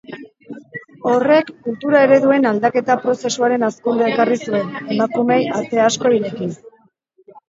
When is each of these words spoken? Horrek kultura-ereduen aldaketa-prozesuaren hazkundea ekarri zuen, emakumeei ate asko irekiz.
Horrek 1.09 1.49
kultura-ereduen 1.65 2.47
aldaketa-prozesuaren 2.51 3.65
hazkundea 3.67 4.07
ekarri 4.13 4.39
zuen, 4.47 4.71
emakumeei 4.95 5.39
ate 5.61 5.83
asko 5.89 6.15
irekiz. 6.17 6.49